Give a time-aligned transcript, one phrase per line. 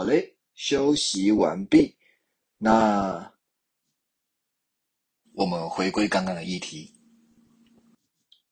[0.00, 1.94] 好嘞，休息完毕。
[2.56, 3.34] 那
[5.34, 6.90] 我们回归刚刚的议题，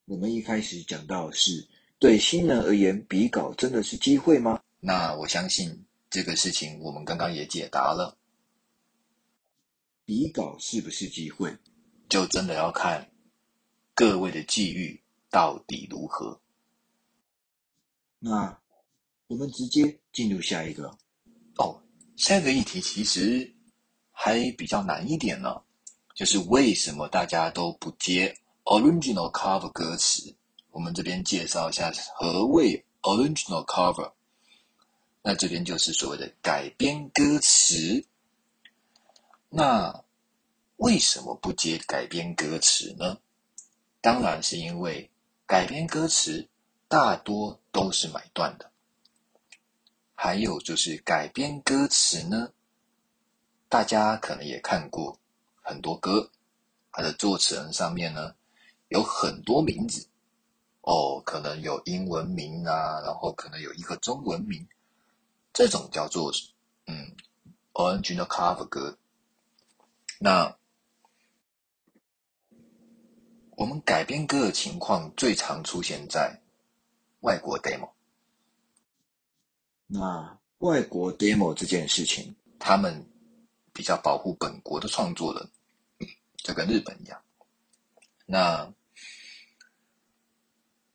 [0.05, 1.67] 我们一开始讲到是
[1.99, 4.63] 对新人而言，比稿真的是机会吗？
[4.79, 8.19] 那我相信这个事情我们刚刚也解答了，
[10.05, 11.57] 比稿是不是机会，
[12.11, 13.11] 就真的要看
[13.95, 16.39] 各位的际遇到底如何。
[18.19, 18.61] 那
[19.29, 20.99] 我们直接进入下一个哦，
[22.19, 23.55] 下一个议题其实
[24.11, 25.63] 还比较难一点呢，
[26.17, 30.35] 就是为什么大家都不接 original cover 歌词？
[30.73, 34.11] 我们这边介绍一下何谓 original cover。
[35.23, 38.05] 那这边就是所谓的改编歌词。
[39.49, 40.05] 那
[40.77, 43.19] 为什么不接改编歌词呢？
[44.01, 45.09] 当然是因为
[45.47, 46.49] 改编歌词
[46.89, 48.68] 大多都是买断的。
[50.21, 52.51] 还有就是改编歌词呢，
[53.69, 55.17] 大家可能也看过
[55.63, 56.33] 很多歌，
[56.91, 58.35] 它的作词人上面呢
[58.89, 60.09] 有很多名字
[60.81, 64.67] 哦，可能有英文名啊，然后可能有一个中文名，
[65.53, 66.33] 这种叫做
[66.87, 67.15] 嗯
[67.75, 68.99] original cover 歌。
[70.19, 70.57] 那
[73.51, 76.41] 我们改编歌的情况最常出现在
[77.21, 77.93] 外国 demo。
[79.91, 83.05] 那外国 demo 这件事情，他们
[83.73, 85.49] 比较保护本国的创作人，
[86.37, 87.19] 就跟日本一样。
[88.27, 88.71] 那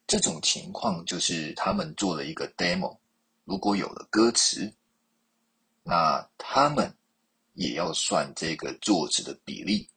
[0.06, 2.96] 这种情况就是他们做了一个 demo，
[3.46, 4.72] 如果有了歌词，
[5.82, 6.96] 那他们
[7.54, 9.90] 也要算这个作词的比例。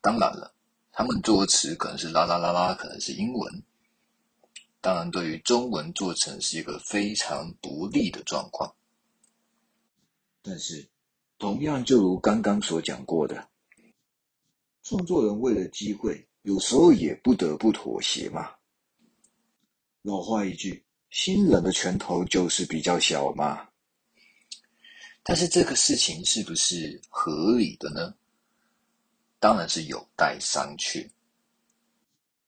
[0.00, 0.54] 当然了，
[0.92, 3.62] 他们作词可能是啦啦啦啦，可能是英文。
[4.82, 8.74] 当然，对于中文做成是一个非常不利的状况。
[10.42, 10.88] 但是，
[11.38, 13.48] 同样就如刚刚所讲过的，
[14.82, 18.50] 创作人为了机会，有时候也不得不妥协嘛。
[20.02, 23.68] 老话一句，新人的拳头就是比较小嘛。
[25.22, 28.12] 但是这个事情是不是合理的呢？
[29.38, 31.08] 当然是有待商榷。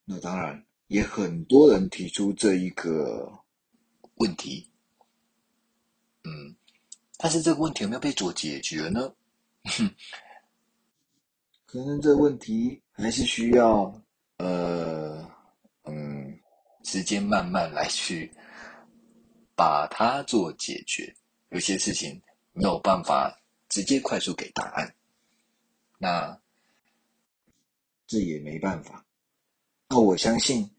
[0.04, 0.66] 那当然。
[0.94, 3.28] 也很多人提出这一个
[4.14, 4.70] 问题，
[6.22, 6.54] 嗯，
[7.16, 9.12] 但是这个问题有没有被做解决呢？
[11.66, 14.00] 可能这个问题还是需要
[14.36, 15.28] 呃
[15.82, 16.38] 嗯
[16.84, 18.32] 时间慢慢来去
[19.56, 21.12] 把它做解决。
[21.48, 22.22] 有些事情
[22.52, 23.36] 没有办法
[23.68, 24.94] 直接快速给答案，
[25.98, 26.40] 那
[28.06, 29.04] 这也没办法。
[29.88, 30.70] 那我相信。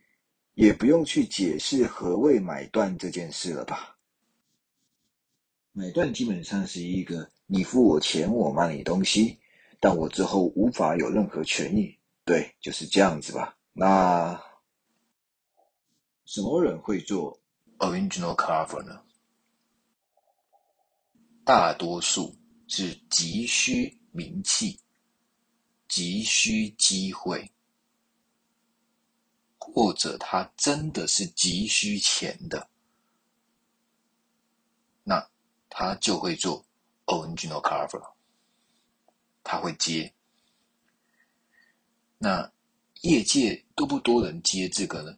[0.56, 3.98] 也不用去解释何谓买断这件事了吧？
[5.74, 9.38] 买断基本上是一个你付我钱，我卖你东西，
[9.82, 11.98] 但我之后无法有任何权益。
[12.24, 13.58] 对，就是这样子吧。
[13.74, 14.42] 那
[16.24, 17.40] 什么人会做
[17.80, 19.02] original cover 呢？
[21.44, 22.34] 大多数
[22.68, 24.80] 是急需名气、
[25.90, 27.52] 急需机会。
[29.74, 32.70] 或者他真的是急需钱的，
[35.04, 35.28] 那
[35.70, 36.64] 他就会做
[37.08, 38.14] original cover，
[39.44, 40.14] 他会接。
[42.18, 42.50] 那
[43.02, 45.18] 业界多不多人接这个呢？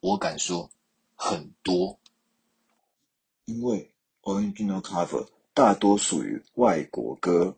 [0.00, 0.70] 我敢说
[1.16, 1.98] 很多，
[3.46, 3.90] 因为
[4.22, 7.56] original cover 大多属于外国歌，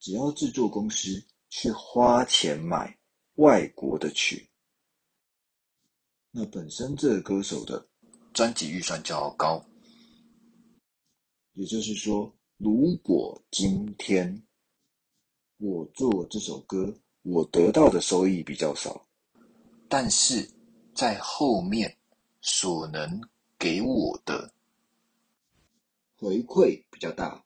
[0.00, 2.95] 只要制作公司去花钱买。
[3.36, 4.48] 外国的曲，
[6.30, 7.86] 那本身这个歌手的
[8.32, 9.62] 专辑预算就要高。
[11.52, 14.42] 也就是说，如果今天
[15.58, 19.06] 我做这首歌，我得到的收益比较少，
[19.88, 20.50] 但是
[20.94, 21.94] 在后面
[22.40, 23.20] 所能
[23.58, 24.50] 给我的
[26.16, 27.44] 回馈比较大，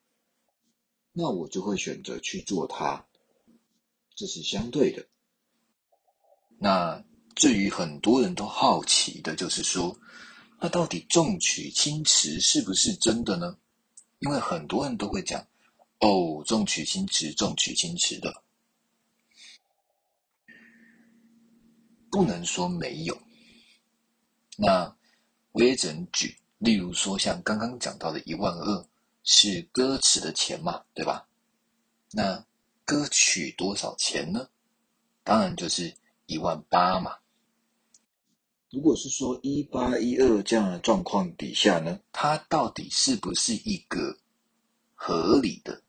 [1.12, 3.04] 那我就会选择去做它。
[4.14, 5.04] 这是相对的。
[6.62, 7.02] 那
[7.36, 9.98] 至于很多人都好奇的，就是说，
[10.58, 13.56] 那到底重曲轻词是不是真的呢？
[14.18, 15.40] 因为很多人都会讲，
[16.00, 18.42] 哦，重曲轻词，重曲轻词的，
[22.10, 23.18] 不能说没有。
[24.58, 24.94] 那
[25.52, 28.86] 我也只能举，例如说，像刚刚讲到的一万二
[29.24, 31.26] 是歌词的钱嘛，对吧？
[32.10, 32.44] 那
[32.84, 34.46] 歌曲多少钱呢？
[35.24, 35.96] 当然就是。
[36.30, 37.16] 一万八嘛，
[38.70, 44.16] 如果是说一八一二这样的状况底下呢，它到底是不是一个
[44.94, 45.82] 合理的？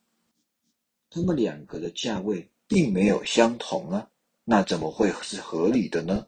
[1.12, 4.10] 他们两个的价位并没有相同啊，
[4.44, 6.26] 那怎么会是合理的呢？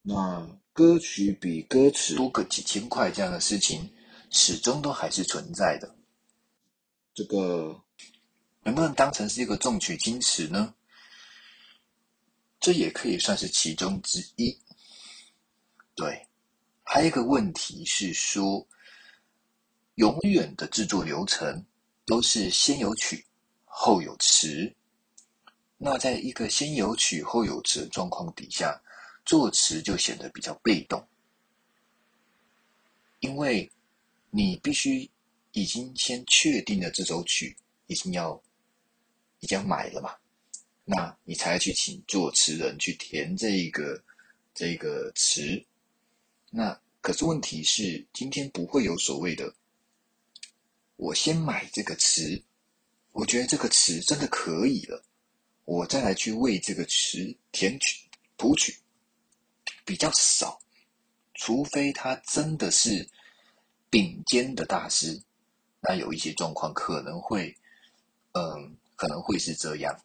[0.00, 3.90] 那歌曲比歌词多个几千块这样的事情，
[4.30, 5.94] 始终都还是存在的。
[7.12, 7.78] 这个
[8.62, 10.74] 能不能当成是一个重取轻词呢？
[12.60, 14.56] 这也可以算是其中之一。
[15.94, 16.26] 对，
[16.84, 18.66] 还有一个问题是说，
[19.94, 21.64] 永远的制作流程
[22.06, 23.26] 都是先有曲
[23.64, 24.72] 后有词。
[25.78, 28.78] 那在一个先有曲后有词的状况底下，
[29.24, 31.08] 作词就显得比较被动，
[33.20, 33.70] 因为
[34.28, 35.10] 你必须
[35.52, 38.42] 已经先确定了这首曲已经要
[39.38, 40.14] 已经要买了嘛，
[40.92, 44.02] 那你才去请作词人去填这个
[44.52, 45.64] 这个词。
[46.50, 49.54] 那可是问题是，今天不会有所谓的，
[50.96, 52.42] 我先买这个词，
[53.12, 55.04] 我觉得这个词真的可以了，
[55.64, 58.76] 我再来去为这个词填曲谱曲。
[59.84, 60.60] 比较少，
[61.34, 63.08] 除非他真的是
[63.90, 65.20] 顶尖的大师，
[65.80, 67.56] 那有一些状况可能会，
[68.32, 70.00] 嗯，可能会是这样，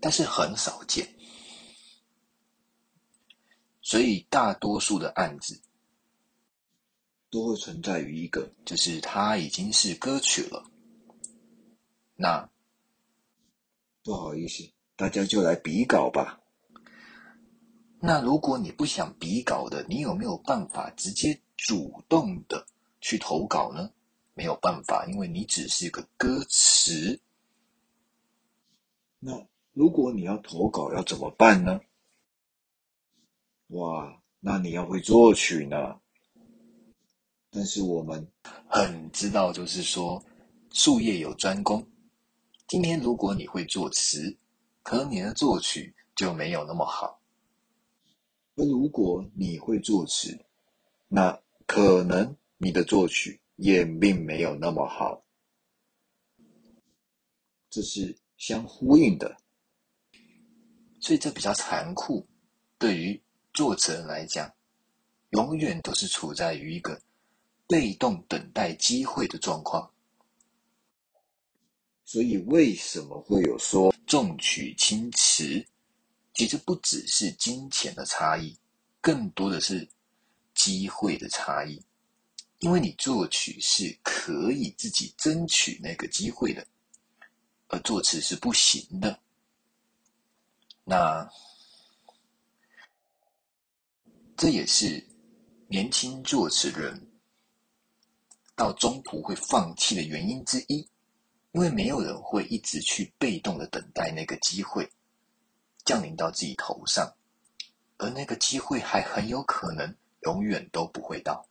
[0.00, 1.06] 但是很少见，
[3.82, 5.60] 所以大多数的案子
[7.30, 10.64] 都会存在于一个，就是它已经是歌曲了，
[12.16, 12.50] 那
[14.02, 14.70] 不好意思。
[14.96, 16.40] 大家就来比稿吧。
[18.00, 22.66] 那如果你不想比稿的，你有没有办法直接主动的
[23.00, 23.90] 去投稿呢？
[24.34, 27.20] 没有办法，因为你只是一个歌词。
[29.18, 29.32] 那
[29.80, 31.80] 如果你要投稿，要怎么办呢？
[33.68, 35.98] 哇，那你要会作曲呢。
[37.48, 38.30] 但是我们
[38.68, 40.22] 很知道，就是说
[40.70, 41.82] 术业有专攻。
[42.68, 44.36] 今天如果你会作词。
[44.82, 47.20] 可能你的作曲就没有那么好。
[48.56, 50.38] 而如果你会作词，
[51.06, 55.22] 那可能你的作曲也并没有那么好。
[57.70, 59.36] 这是相呼应的，
[61.00, 62.26] 所以这比较残酷。
[62.78, 63.20] 对于
[63.52, 64.50] 作词人来讲，
[65.30, 67.00] 永远都是处在于一个
[67.66, 69.90] 被动等待机会的状况。
[72.04, 73.94] 所以为什么会有说？
[74.06, 75.64] 重取轻词，
[76.34, 78.58] 其实不只是金钱的差异，
[79.00, 79.88] 更多的是
[80.52, 81.80] 机会的差异。
[82.58, 86.66] 因为你作曲是可以自己争取那个机会的，
[87.68, 89.20] 而作词是不行的。
[90.84, 91.30] 那
[94.36, 95.06] 这也是
[95.68, 97.10] 年轻作词人
[98.54, 100.88] 到中途会放弃的原因之一。
[101.52, 104.88] 因为没有人会一直去被动的等待那个机会
[105.84, 107.12] 降临到自己头上，
[107.98, 111.48] 而那个机会还很有可能永远都不会到。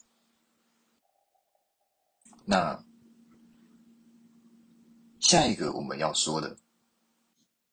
[2.46, 2.82] 那
[5.20, 6.58] 下一个我们要说的，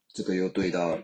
[0.08, 0.98] 这个又对到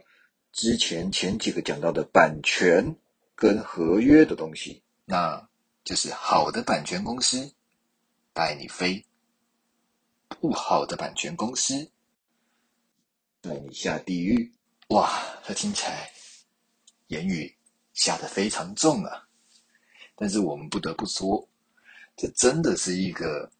[0.53, 2.95] 之前前几个讲到的版权
[3.35, 5.49] 跟合约的东西，那
[5.83, 7.53] 就是好的版权公司
[8.33, 9.05] 带你飞。
[10.41, 11.91] 不好的版权公司
[13.41, 14.53] 带你下地狱，
[14.89, 15.11] 哇！
[15.45, 16.11] 他听起来
[17.09, 17.55] 言语
[17.93, 19.29] 下的非常重啊。
[20.15, 21.49] 但是我们不得不说，
[22.17, 23.51] 这真的是一个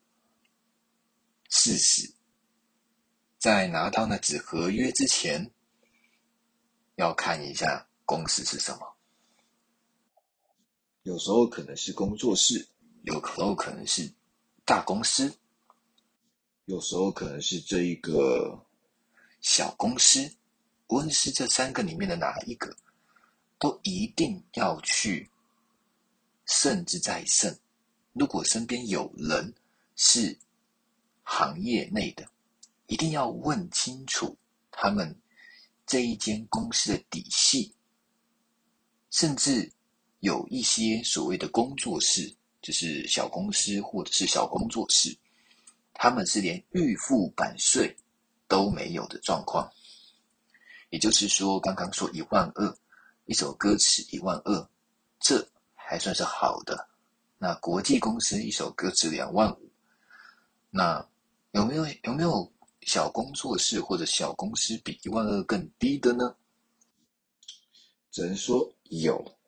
[1.49, 2.13] 事实。
[3.39, 5.51] 在拿到那纸合约之前，
[6.97, 8.95] 要看一下公司是什么。
[11.03, 12.69] 有时候可能是工作室，
[13.03, 14.13] 有时候可能是
[14.65, 15.37] 大公司。
[16.67, 18.65] 有时候可能是这一个
[19.41, 20.33] 小公司，
[20.87, 22.77] 无论是这三个里面的哪一个，
[23.59, 25.29] 都一定要去
[26.47, 27.59] 慎之再慎。
[28.13, 29.53] 如果身边有人
[29.97, 30.39] 是
[31.25, 32.29] 行业内的，
[32.87, 34.37] 一定要问清楚
[34.71, 35.19] 他们
[35.87, 37.75] 这一间公司的底细。
[39.11, 39.71] 甚至
[40.21, 45.17] 有一些所谓的工作室，就是小公司或者是小工作室。
[45.95, 47.95] 他们是连预付版税
[48.49, 49.71] 都没有的状况，
[50.89, 52.77] 也就是说，刚刚说一万二
[53.27, 54.69] 一首歌词一万二，
[55.21, 56.89] 这还算是好的。
[57.39, 59.71] 那国际公司一首歌词两万五，
[60.71, 61.07] 那
[61.53, 62.51] 有没有有没有
[62.87, 66.37] 小工作室或者小公司比一万二更低的呢？
[68.11, 69.39] 只能说有，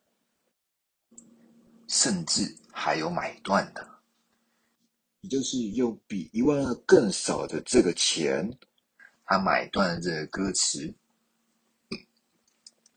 [1.87, 3.99] 甚至还有买断的。
[5.21, 8.57] 也就是用比一万二更少的这个钱，
[9.25, 10.95] 他买断了这个歌词。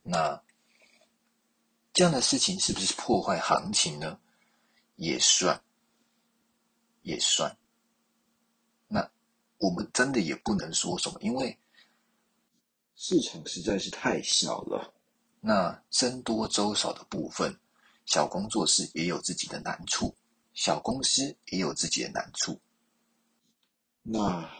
[0.02, 0.42] 那
[1.92, 4.18] 这样的事情是不是破坏行情呢？
[4.96, 5.62] 也算，
[7.02, 7.57] 也算。
[9.58, 11.58] 那我们真的也不能说什么，因为
[12.94, 14.94] 市场实在是太小了。
[15.40, 17.58] 那僧多粥少的部分，
[18.06, 20.14] 小工作室也有自己的难处。
[20.54, 22.60] 小公司也有自己的难处。
[24.02, 24.50] 那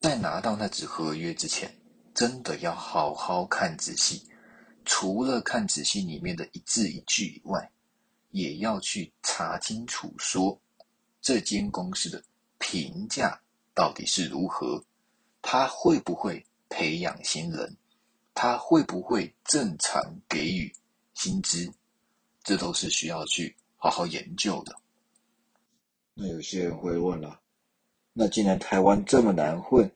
[0.00, 1.80] 在拿到那纸合约之前，
[2.12, 4.28] 真的要好好看仔细。
[4.84, 7.70] 除了看仔细里面的一字一句以外，
[8.30, 10.60] 也要去查清楚，说
[11.20, 12.20] 这间公司的
[12.72, 13.42] 评价
[13.74, 14.82] 到底是如何，
[15.42, 17.76] 他会不会培养新人，
[18.32, 20.74] 他会不会正常给予
[21.12, 21.70] 薪资，
[22.42, 23.54] 这都是需要去。
[23.76, 24.74] 好好研究的。
[26.14, 27.42] 那有些人会问了：
[28.14, 29.94] 那既然台湾这么难混，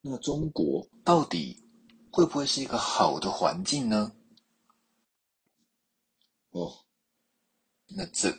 [0.00, 1.60] 那中国到底
[2.12, 4.12] 会不会是一个好的环境呢？
[6.50, 6.84] 哦，
[7.88, 8.30] 那这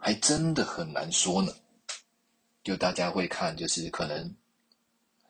[0.00, 1.52] 还真的很难说呢。
[2.64, 4.34] 就大家会看，就是可能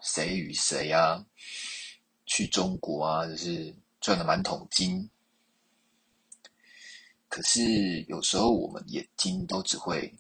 [0.01, 1.25] 谁与谁啊，
[2.27, 5.11] 去中国啊，就是赚了满桶金。
[7.29, 10.13] 可是有时候我们眼睛都只会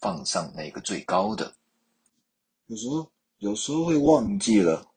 [0.00, 1.54] 放上那个最高的，
[2.66, 4.90] 有时候有时候会忘记了，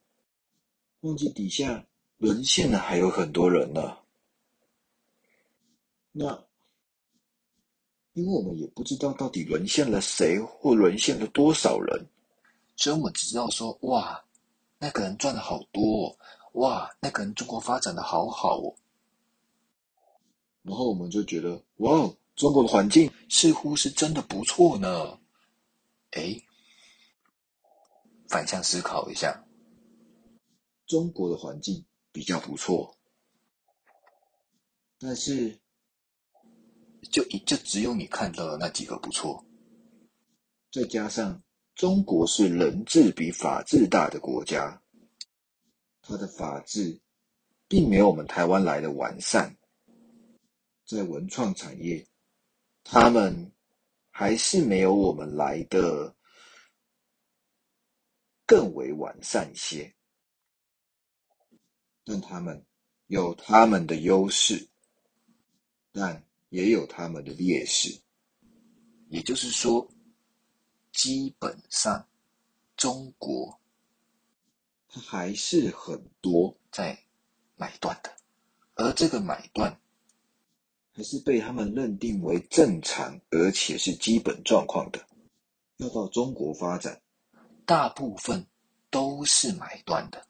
[1.02, 1.86] 忘记底下
[2.18, 3.98] 沦陷的还有很多人呢。
[6.10, 6.44] 那
[8.14, 12.06] 因为我们也不知道到底沦陷了谁或沦陷了多少人，
[12.76, 14.24] 所以我们只知道说：哇，
[14.78, 16.16] 那个人赚的好多，哦
[16.54, 18.74] 哇，那个人中国发展的好好哦。
[20.62, 25.18] 然后我们就觉得，哇，中国的环境似乎是真的不错呢。
[26.10, 26.42] 哎，
[28.28, 29.44] 反向思考一下，
[30.86, 32.96] 中国的环境比较不错，
[34.98, 35.59] 但是
[37.10, 39.44] 就一就只有你看到的那几个不错，
[40.70, 41.42] 再加上
[41.74, 44.82] 中国是人治比法治大的国家，
[46.02, 47.00] 它的法治
[47.66, 49.56] 并没有我们台湾来的完善。
[50.84, 52.04] 在文创产业，
[52.82, 53.52] 他们
[54.10, 56.14] 还是没有我们来的
[58.44, 59.94] 更为完善一些，
[62.04, 62.66] 但他们
[63.06, 64.68] 有他们的优势，
[65.92, 67.98] 但也有他们的劣势。
[69.08, 69.88] 也就是说，
[70.92, 72.06] 基本上
[72.76, 73.58] 中国
[74.86, 76.96] 它还是很多在
[77.56, 78.14] 买断的，
[78.74, 79.80] 而这个买断。
[80.92, 85.06] 还是被他们认定为正常，而且是基本状况的。
[85.76, 87.00] 要到中国发展，
[87.64, 88.44] 大部分
[88.90, 90.26] 都是买断的，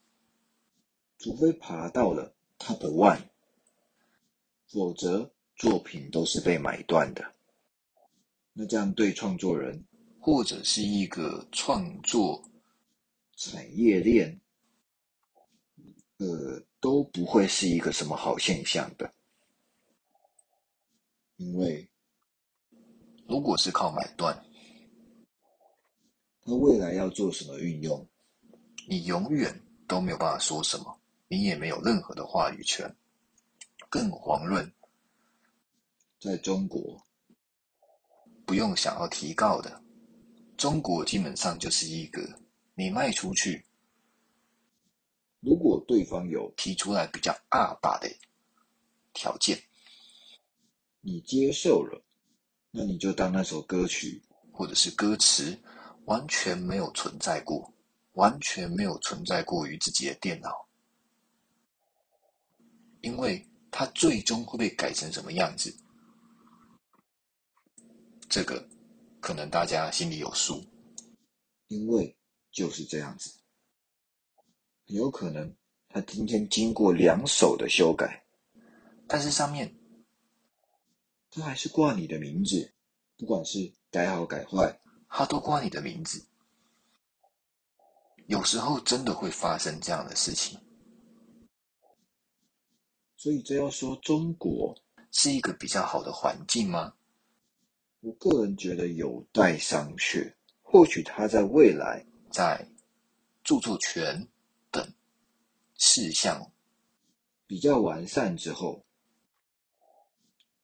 [1.19, 3.23] 除非爬到了 top one，
[4.69, 7.23] 否则作品都是被买断的。
[8.55, 9.85] 那这样对创作人
[10.19, 12.43] 或者是一个创作
[13.37, 14.41] 产业链，
[16.17, 19.13] 呃，都不会是一个什么好现象的。
[21.37, 21.87] 因为，
[23.29, 24.35] 如果是靠买断，
[26.41, 28.09] 他未来要做什么运用，
[28.89, 30.99] 你永远都没有办法说什么，
[31.29, 32.97] 你也没有任何的话语权。
[33.91, 34.73] 更遑论
[36.21, 37.03] 在中国，
[38.45, 39.83] 不用想要提告的，
[40.59, 42.39] 中国基本上就是一个
[42.75, 43.65] 你卖出去，
[45.41, 48.11] 如果对方有提出来比较二把的
[49.15, 49.59] 条件。
[51.01, 52.05] 你接受了，
[52.71, 54.23] 那你就当那首歌曲
[54.53, 55.59] 或者是歌词
[56.05, 57.73] 完全没有存在过，
[58.13, 60.69] 完全没有存在过于自己的电脑，
[63.01, 65.75] 因为它最终会被改成什么样子，
[68.31, 68.67] 这个
[69.21, 70.65] 可能大家心里有数，
[71.67, 72.17] 因为
[72.53, 73.35] 就是这样子，
[74.87, 75.55] 有可能
[75.89, 78.25] 他今天经过两手的修改，
[79.07, 79.77] 但是上面。
[81.33, 82.73] 他还是挂你的名字，
[83.17, 86.27] 不管是改好改坏，他都挂你的名字。
[88.27, 90.59] 有时候真的会发生这样的事情，
[93.17, 94.77] 所以这要说中国
[95.13, 96.95] 是一个比较好的环境吗？
[98.01, 100.35] 我个人觉得有待商榷。
[100.63, 102.69] 或许他在未来在
[103.43, 104.29] 著作权
[104.71, 104.95] 等
[105.77, 106.53] 事项
[107.47, 108.85] 比较完善之后，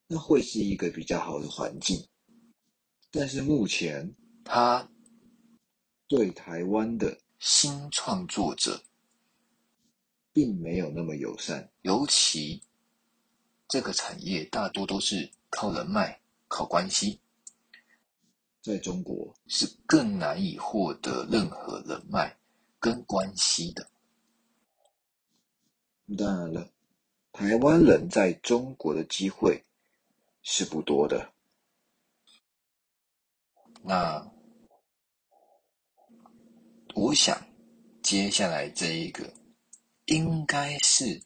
[0.06, 2.06] 那会是一个比较好的环境。
[3.10, 4.14] 但是目前，
[4.44, 4.88] 他
[6.06, 8.84] 对台湾的新创作者
[10.32, 12.62] 并没有那么友善，尤其
[13.66, 17.18] 这个产业大多都是靠人脉、靠关系，
[18.66, 22.36] 在中国是更难以获得任何人脉
[22.80, 23.88] 跟关系的。
[26.18, 26.68] 当然了，
[27.30, 29.64] 台湾人在中国的机会
[30.42, 31.32] 是不多的。
[33.82, 34.28] 那
[36.96, 37.40] 我想，
[38.02, 39.32] 接下来这一个
[40.06, 41.22] 应该是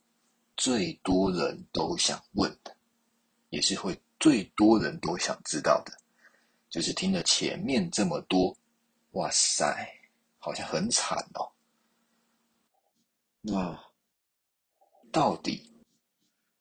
[0.58, 2.76] 最多人都想问的，
[3.48, 5.99] 也是会最多人都想知道的。
[6.70, 8.56] 就是听了前面这么多，
[9.10, 9.92] 哇塞，
[10.38, 11.50] 好像很惨哦。
[13.40, 13.78] 那
[15.10, 15.72] 到底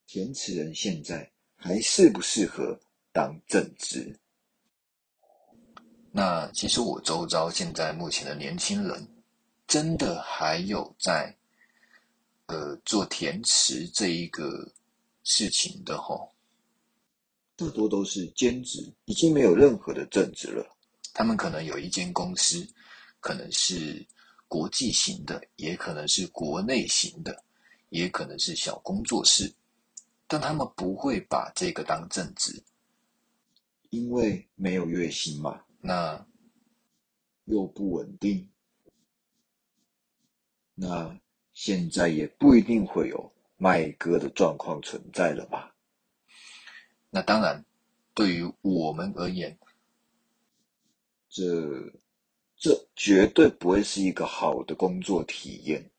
[0.08, 2.80] 填词人现在还适不适合
[3.14, 4.20] 当正职？
[6.12, 9.08] 那其实我周遭现在目前的年轻人，
[9.68, 11.38] 真的还有在，
[12.48, 14.74] 呃，做填词这一个
[15.24, 16.29] 事情的吼，
[17.60, 20.66] 大多都是兼职，已经没有任何的正职了。
[21.14, 22.66] 他们可能有一间公司，
[23.20, 24.08] 可能是
[24.48, 27.44] 国际型的，也可能是国内型的，
[27.90, 29.54] 也可能是小工作室，
[30.26, 32.64] 但他们不会把这个当正职，
[33.90, 35.62] 因为没有月薪嘛。
[35.82, 36.26] 那
[37.44, 38.48] 又不稳定，
[40.76, 41.20] 那
[41.52, 45.69] 现在也不一定会有卖歌的状况存在了吧？
[47.10, 47.64] 那当然，
[48.14, 49.58] 对于我们而言，
[51.30, 51.42] 这
[52.58, 55.90] 这绝对不会是一个好的工作体验。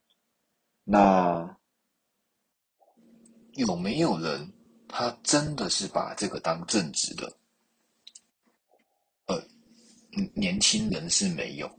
[0.85, 1.57] 那
[3.55, 4.53] 有没有人
[4.89, 7.37] 他真的是把这个当正职的？
[9.27, 9.43] 呃
[10.35, 11.71] 年轻人是没有，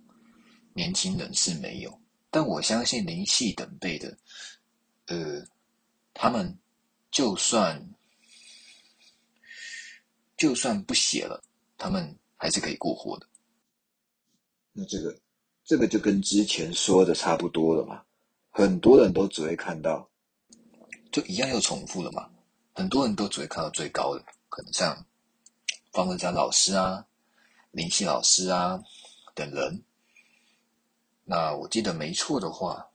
[0.73, 4.17] 年轻人是没有，但我相信林系等辈的，
[5.07, 5.45] 呃，
[6.13, 6.57] 他们
[7.11, 7.90] 就算
[10.41, 11.39] 就算不写了，
[11.77, 13.27] 他们还是可以过活的。
[14.73, 15.15] 那这个
[15.63, 18.03] 这个就跟之前说的差不多了嘛？
[18.49, 20.09] 很多人都只会看到，
[21.11, 22.27] 就一样又重复了嘛？
[22.73, 25.05] 很多人都只会看到最高的，可能像
[25.91, 27.05] 方文山老师啊。
[27.69, 28.81] 林夕老师啊，
[29.35, 29.83] 等人。
[31.23, 32.89] 那我记得没错的话，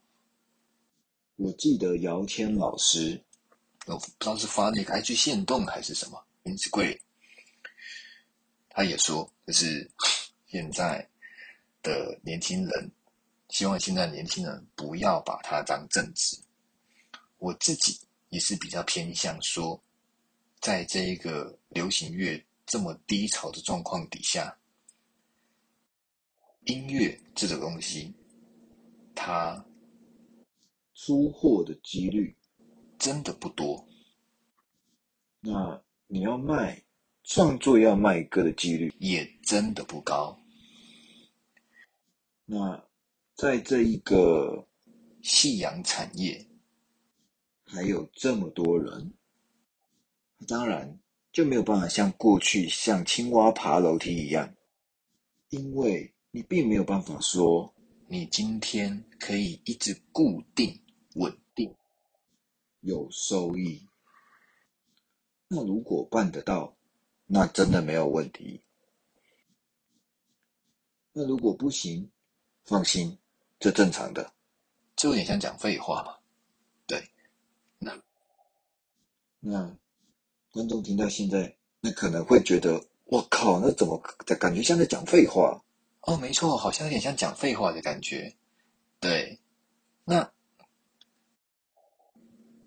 [1.37, 3.23] 我记得姚谦老师，
[3.85, 7.01] 我不知道是发那个 IG 线动还是什么，名字贵。
[8.77, 9.89] 他也说，就是
[10.45, 11.03] 现在
[11.81, 12.91] 的年轻人，
[13.49, 16.37] 希望现在年轻人不要把它当正职。
[17.39, 19.81] 我自己也是比较偏向说，
[20.59, 24.55] 在这一个流行乐这么低潮的状况底下。
[26.65, 28.13] 音乐这种东西，
[29.15, 29.65] 它
[30.93, 32.37] 出货的几率
[32.99, 33.83] 真的不多。
[35.39, 36.79] 那你要卖
[37.27, 40.39] 创作要卖歌的几率也真的不高。
[42.45, 42.83] 那
[43.35, 44.65] 在这一个
[45.21, 46.47] 夕阳产业，
[47.65, 49.13] 还有这么多人，
[50.47, 50.97] 当然
[51.31, 54.55] 就没有办法像过去像青蛙爬楼梯一样，
[55.49, 56.11] 因为。
[56.29, 57.73] 你并没有办法说，
[58.07, 60.79] 你今天可以一直固定、
[61.15, 61.73] 稳定、
[62.81, 63.87] 有收益。
[65.47, 66.76] 那如果办得到，
[67.27, 68.61] 那真的没有问题。
[71.13, 72.09] 那如果不行，
[72.63, 73.17] 放心，
[73.59, 74.33] 这正常的。
[74.95, 76.15] 这有点像讲废话嘛？
[76.85, 77.07] 对。
[77.79, 77.95] 那
[79.39, 79.77] 那
[80.51, 83.97] 观众听到现在，那可能会觉得，我靠，那怎么
[84.39, 85.63] 感觉像在讲废话？
[86.01, 88.33] 哦，没错，好像有点像讲废话的感觉。
[88.99, 89.39] 对，
[90.05, 90.31] 那，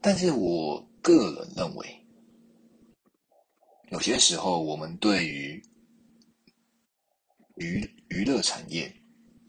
[0.00, 1.99] 但是我个人认为，
[3.90, 5.60] 有些时候我们对于
[7.56, 8.94] 娱娱乐产业，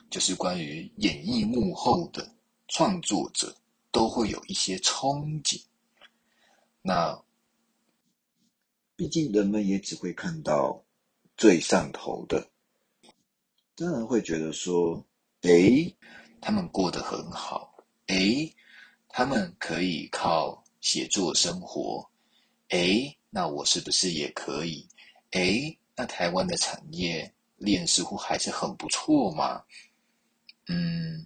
[0.09, 2.35] 就是关于演艺幕后的
[2.67, 3.55] 创作者，
[3.91, 5.61] 都会有一些憧憬。
[6.81, 7.23] 那，
[8.95, 10.83] 毕竟人们也只会看到
[11.37, 12.49] 最上头的。
[13.75, 15.05] 当然会觉得说，
[15.41, 15.95] 诶，
[16.41, 17.75] 他们过得很好，
[18.07, 18.55] 诶，
[19.07, 22.09] 他们可以靠写作生活，
[22.69, 24.87] 诶，那我是不是也可以？
[25.31, 29.63] 诶，那台湾的产业链似乎还是很不错嘛？
[30.67, 31.25] 嗯，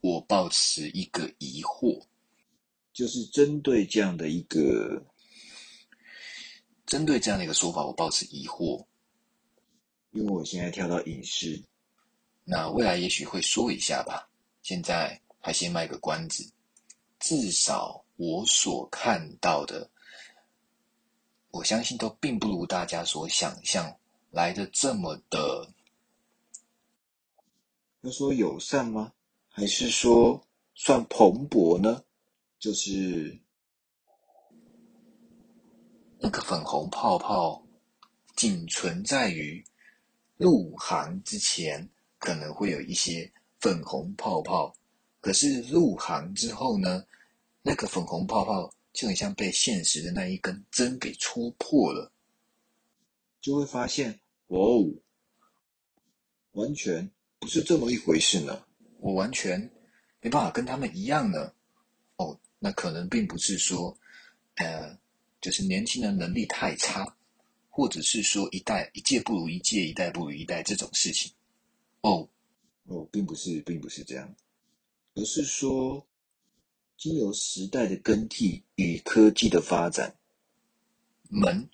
[0.00, 2.02] 我抱持一个疑惑，
[2.94, 5.04] 就是针对这样的一个，
[6.86, 8.82] 针对这样的一个说法，我抱持疑惑。
[10.12, 11.62] 因为我现在跳到影视，
[12.44, 14.26] 那未来也许会说一下吧。
[14.62, 16.50] 现在还先卖个关子，
[17.20, 19.88] 至少我所看到的，
[21.52, 23.96] 我相信都并不如大家所想象
[24.32, 25.72] 来的这么的。
[28.00, 29.12] 要说友善吗？
[29.48, 32.02] 还是说算蓬勃呢？
[32.58, 33.38] 就是
[36.18, 37.64] 那个粉红泡泡，
[38.34, 39.64] 仅存在于
[40.36, 44.74] 入行之前，可能会有一些粉红泡泡。
[45.20, 47.04] 可是入行之后呢，
[47.68, 52.10] 那个粉红泡泡就很像被现实的那一根针给戳破了，
[53.42, 54.88] 就会发现，哦，
[56.52, 58.64] 完全不是这么一回事呢。
[59.00, 59.60] 我完全
[60.22, 61.52] 没办法跟他们一样呢。
[62.16, 63.94] 哦，那可能并不是说，
[64.54, 64.98] 呃，
[65.42, 67.06] 就是年轻人能力太差，
[67.68, 71.30] 或者是说一代一届不如一届，一代不如一代这种事情。
[72.00, 72.26] 哦，
[72.84, 74.34] 哦，并不是，并不是这样，
[75.16, 76.04] 而是说，
[76.98, 80.12] 经由时代的更替与科技的发展，
[81.30, 81.70] 门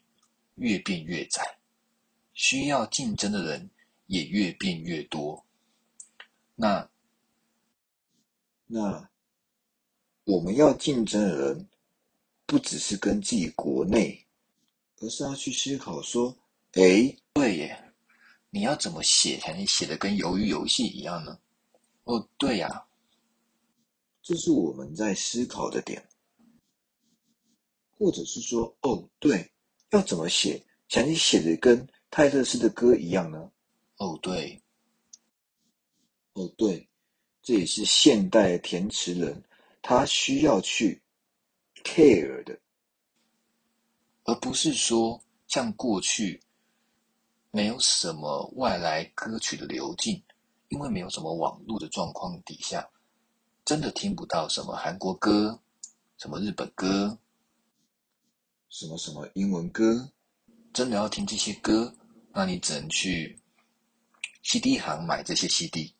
[0.56, 1.58] 越变越窄，
[2.34, 3.70] 需要竞争的人
[4.06, 5.42] 也越变越多。
[6.54, 6.86] 那
[8.66, 9.08] 那
[10.24, 11.68] 我们要竞争的人，
[12.44, 14.26] 不只是跟自己国内，
[14.98, 16.36] 而是要去思考说，
[16.72, 17.92] 哎，对耶，
[18.50, 21.38] 你要怎么写才能写的跟鱿鱼游戏一样呢？
[22.04, 22.84] 哦，对呀，
[24.24, 26.02] 这是我们在思考的点，
[27.98, 29.52] 或者是说，哦，对，
[29.90, 33.52] 要怎么写才能写的跟泰勒斯的歌一样呢？
[33.98, 34.60] 哦，对，
[36.32, 36.88] 哦，对。
[37.42, 39.44] 这也是现代填词人
[39.82, 41.02] 他需要去
[41.84, 42.58] care 的，
[44.22, 46.42] 而不是说像过去
[47.50, 50.24] 没有什么外来歌曲的流进，
[50.68, 52.90] 因为没有什么网络的状况底下，
[53.64, 55.60] 真的听不到什么韩国歌、
[56.18, 57.18] 什么日本歌、
[58.68, 60.12] 什么什么英文歌，
[60.72, 61.94] 真的要听这些歌，
[62.32, 63.40] 那你只能去
[64.42, 65.94] CD 行买这些 CD。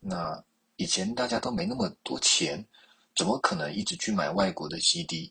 [0.00, 0.42] 那
[0.76, 2.66] 以前大家都没那么多钱，
[3.14, 5.30] 怎么可能一直去买外国的 CD？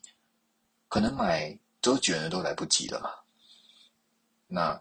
[0.88, 3.10] 可能买周杰伦都来不及了嘛。
[4.46, 4.80] 那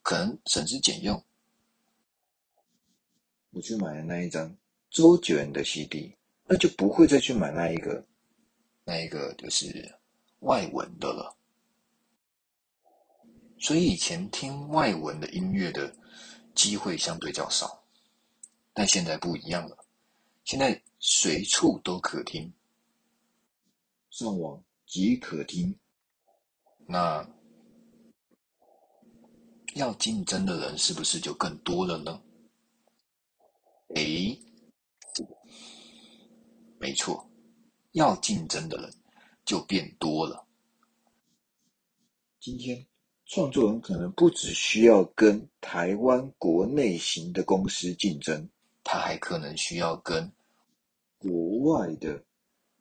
[0.00, 1.22] 可能省吃俭用，
[3.50, 4.56] 我去买了那一张
[4.92, 6.14] 周杰伦的 CD，
[6.46, 8.04] 那就不会再去买那一个，
[8.84, 9.94] 那一个就是
[10.40, 11.34] 外文的了。
[13.58, 15.94] 所以以前听外文的音乐的
[16.54, 17.82] 机会相对较少。
[18.74, 19.76] 但现在不一样了，
[20.44, 22.52] 现在随处都可听，
[24.10, 25.78] 上网即可听。
[26.86, 27.26] 那
[29.74, 32.22] 要竞争的人是不是就更多了呢？
[33.94, 34.38] 诶，
[36.82, 37.30] 没错，
[37.92, 38.92] 要竞争的人
[39.44, 40.44] 就变多了。
[42.40, 42.84] 今天
[43.24, 48.48] 创作人可能不只需要跟台湾国内型的公司竞争。
[48.82, 50.28] 他还可能需要跟
[51.18, 52.20] 国外的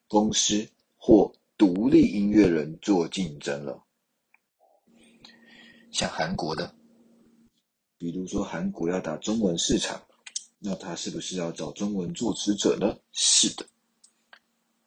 [0.08, 3.84] 公司或独立音乐人做竞争了，
[5.92, 6.74] 像韩国的，
[8.00, 10.02] 比如说韩国要打中文市场，
[10.58, 12.98] 那他是不是要找中文作词者呢？
[13.12, 13.64] 是的。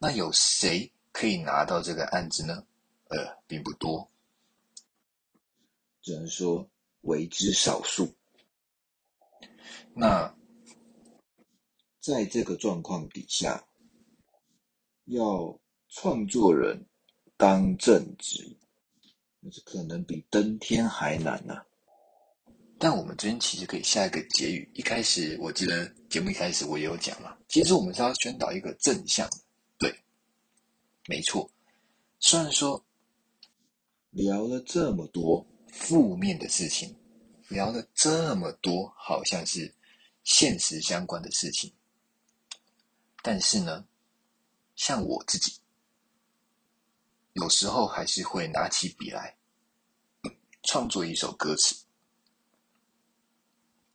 [0.04, 2.62] 那有谁可以拿到这个案子呢？
[3.08, 4.06] 呃，并不多，
[6.02, 6.68] 只能说
[7.00, 8.14] 为之少数。
[9.94, 10.34] 那。
[12.00, 13.66] 在这个状况底下，
[15.06, 16.84] 要创作人
[17.38, 18.58] 当正职，
[19.40, 21.64] 那是可能比登天还难呐。
[22.78, 24.70] 但我们这边其实可以下一个结语。
[24.74, 29.26] 一开始我记得节目一开始我也有讲了，其实我们是要宣导一个正向
[31.06, 31.50] 没错。
[32.18, 32.84] 虽然说
[34.10, 36.96] 聊了这么多负面的事情，
[37.48, 39.74] 聊了这么多好像是
[40.22, 41.72] 现实相关的事情。
[43.22, 43.86] 但是呢，
[44.76, 45.60] 像我自己，
[47.32, 49.36] 有时候还是会拿起笔来
[50.62, 51.84] 创作一首歌词。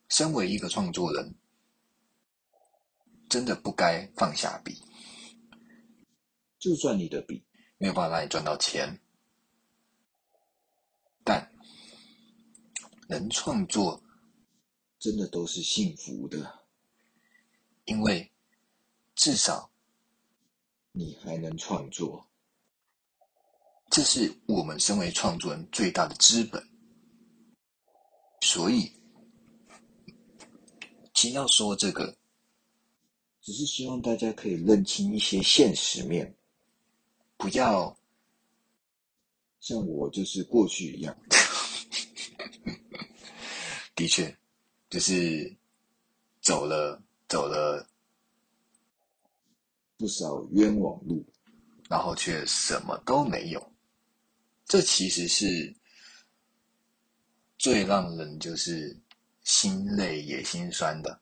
[0.09, 1.35] 身为一个创作人，
[3.29, 4.81] 真的不该放下笔。
[6.59, 7.43] 就算你的笔
[7.77, 8.99] 没有办法让你赚到钱，
[11.23, 11.51] 但
[13.07, 14.03] 能创作，
[14.99, 16.65] 真的都是幸福的，
[17.85, 18.31] 因为。
[19.21, 19.69] 至少
[20.93, 22.25] 你还能创作。
[23.89, 26.65] 这是我们身为创作人最大的资本。
[28.39, 28.93] 所以，
[31.13, 32.17] 其实要说这个，
[33.41, 36.38] 只是希望大家可以认清一些现实面，
[37.39, 37.97] 不要
[39.62, 41.17] 像我就是过去一样。
[43.95, 44.38] 的确，
[44.89, 45.58] 就是
[46.41, 47.88] 走了走了
[49.97, 51.25] 不少冤枉路，
[51.89, 53.73] 然后却什么都没有。
[54.65, 55.73] 这其实是
[57.58, 58.99] 最让人就是
[59.43, 61.21] 心累也心酸的。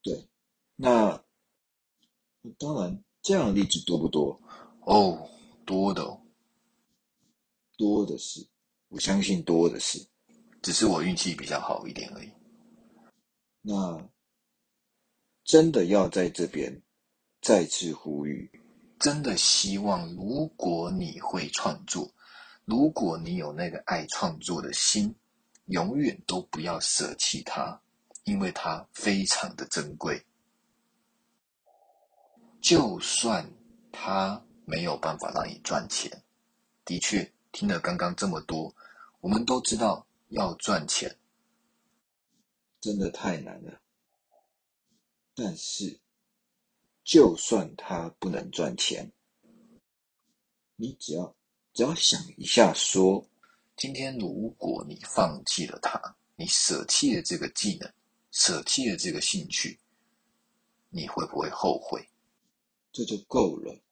[0.00, 0.28] 对，
[0.76, 1.20] 那
[2.58, 4.40] 当然这样的例子多不多？
[4.84, 5.28] 哦，
[5.64, 6.20] 多的哦，
[7.76, 8.46] 多的是，
[8.88, 10.06] 我相信多的是。
[10.62, 12.30] 只是我运气比较好一点而已。
[13.60, 14.08] 那
[15.44, 16.80] 真的要在这边
[17.42, 18.50] 再次呼吁，
[18.98, 22.10] 真的希望，如果你会创作，
[22.64, 25.14] 如果你有那个爱创作的心，
[25.66, 27.78] 永远都不要舍弃它，
[28.24, 30.24] 因为它非常的珍贵。
[32.62, 33.46] 就算
[33.92, 36.22] 它没有办法让你赚钱，
[36.84, 38.74] 的确，听了刚刚这么多，
[39.20, 40.06] 我们都知道。
[40.30, 41.16] 要赚钱，
[42.80, 43.80] 真的太难了。
[45.32, 46.00] 但是，
[47.04, 49.12] 就算他不能赚钱，
[50.74, 51.36] 你只要
[51.72, 53.24] 只要想一下，说
[53.76, 57.92] 今天如果你放弃了他，你舍弃了这个技能，
[58.32, 59.78] 舍弃了这个兴趣，
[60.88, 62.08] 你会不会后悔？
[62.90, 63.83] 这就够了。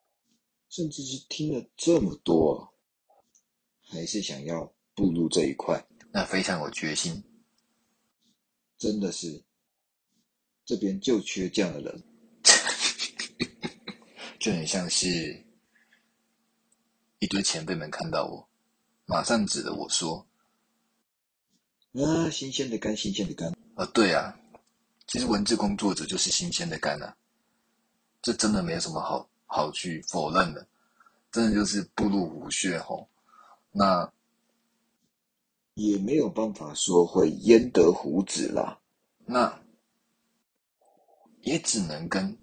[0.73, 2.73] 甚至是听了这么多，
[3.83, 5.87] 还是想要步入这一块。
[6.11, 7.23] 那非常有决心，
[8.79, 9.45] 真的是，
[10.65, 12.03] 这边就缺这样的人，
[14.41, 15.45] 就很像是
[17.19, 18.49] 一堆前辈们看到我，
[19.05, 20.27] 马上指着我说
[21.93, 24.35] ：“啊，新鲜的肝，新鲜的肝。”啊，对啊，
[25.07, 27.15] 其实文字工作者就是新鲜的肝啊，
[28.23, 30.67] 这真的没有什么好好去否认的，
[31.31, 33.09] 真的就是步入虎穴吼，
[33.71, 34.11] 那。
[35.75, 38.79] 也没有办法说会焉得虎子啦，
[39.25, 39.59] 那
[41.41, 42.37] 也只能跟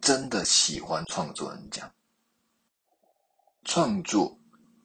[0.00, 1.94] 真的喜欢创作人讲，
[3.62, 4.36] 创作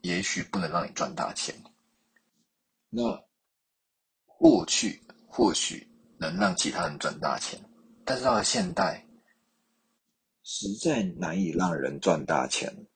[0.02, 1.56] 也许不能让你赚大钱，
[2.92, 3.24] 那
[4.28, 7.60] 过去或许能让其他人赚大钱，
[8.06, 9.04] 但是到了现代，
[10.44, 12.88] 实在难以让人赚大钱，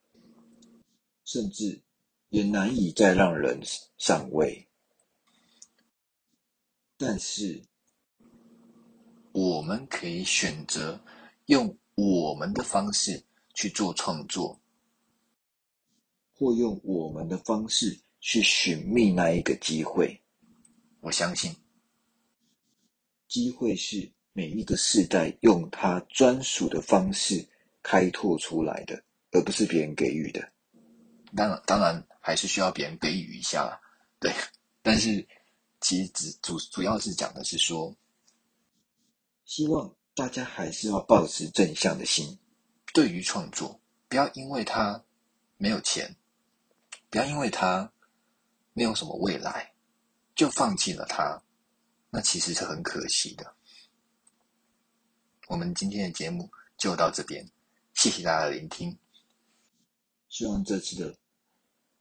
[1.24, 1.82] 甚至
[2.30, 3.60] 也难以再让人
[3.98, 4.68] 上位。
[6.98, 7.62] 但是，
[9.32, 11.00] 我们可以选择
[11.48, 14.60] 用我们的方式去做创作，
[16.34, 20.22] 或用我们的方式去寻觅那一个机会。
[21.02, 21.54] 我相信，
[23.28, 27.48] 机会是每一个世代用他专属的方式
[27.82, 30.52] 开拓出来的，而不是别人给予的。
[31.36, 33.80] 当然，当然还是需要别人给予一下，
[34.20, 34.32] 对。
[34.84, 35.26] 但是。
[35.82, 37.96] 其实主主主要是讲的是说，
[39.46, 42.40] 希望大家还是要保持正向的心。
[42.92, 45.04] 对于创作，不要因为他
[45.58, 46.16] 没有钱，
[47.12, 47.92] 不要因为他
[48.74, 49.74] 没有什么未来，
[50.34, 51.40] 就放弃了他，
[52.10, 53.55] 那其实是很可惜的。
[55.48, 57.46] 我们今天的节目就到这边，
[57.94, 58.98] 谢谢大家的聆听。
[60.30, 61.16] 希望这次的，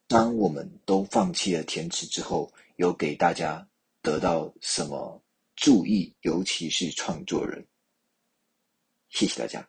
[0.06, 3.66] 当我们都放弃了填词之后，有给大家。
[4.04, 5.22] 得到什么
[5.56, 7.66] 注意，尤其是创作人。
[9.08, 9.66] 谢谢大家。